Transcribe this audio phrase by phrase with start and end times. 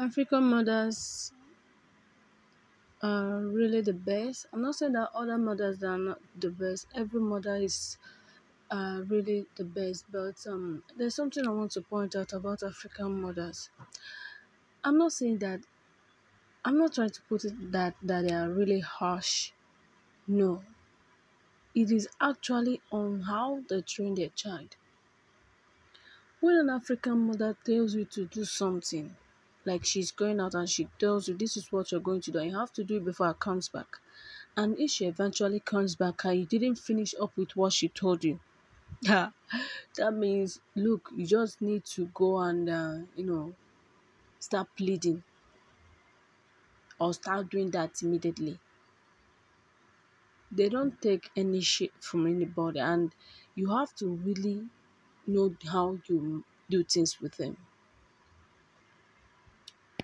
[0.00, 1.32] African mothers
[3.02, 4.46] are really the best.
[4.52, 6.86] I'm not saying that other mothers are not the best.
[6.94, 7.98] Every mother is
[8.70, 13.20] uh, really the best, but um, there's something I want to point out about African
[13.22, 13.70] mothers.
[14.84, 15.60] I'm not saying that.
[16.64, 19.52] I'm not trying to put it that that they are really harsh.
[20.28, 20.64] No,
[21.74, 24.76] it is actually on how they train their child.
[26.40, 29.16] When an African mother tells you to do something,
[29.64, 32.42] like she's going out and she tells you this is what you're going to do,
[32.42, 33.96] you have to do it before I comes back.
[34.56, 38.24] And if she eventually comes back and you didn't finish up with what she told
[38.24, 38.40] you,
[39.02, 39.34] that
[40.14, 43.56] means look, you just need to go and uh, you know
[44.40, 45.24] start pleading
[47.00, 48.60] or start doing that immediately.
[50.52, 53.12] They don't take any shit from anybody, and
[53.56, 54.70] you have to really
[55.26, 57.56] know how you do things with them.